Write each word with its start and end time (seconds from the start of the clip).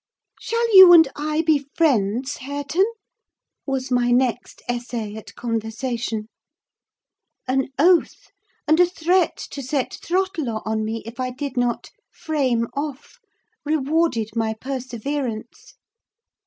"Shall 0.39 0.75
you 0.75 0.93
and 0.93 1.07
I 1.15 1.43
be 1.43 1.67
friends, 1.75 2.37
Hareton?" 2.37 2.87
was 3.67 3.91
my 3.91 4.09
next 4.09 4.63
essay 4.67 5.13
at 5.15 5.35
conversation. 5.35 6.27
An 7.47 7.67
oath, 7.77 8.31
and 8.67 8.79
a 8.79 8.85
threat 8.87 9.37
to 9.51 9.61
set 9.61 9.99
Throttler 10.03 10.63
on 10.67 10.83
me 10.83 11.03
if 11.05 11.19
I 11.19 11.29
did 11.29 11.55
not 11.55 11.91
"frame 12.09 12.65
off" 12.73 13.19
rewarded 13.63 14.29
my 14.35 14.55
perseverance. 14.59 15.75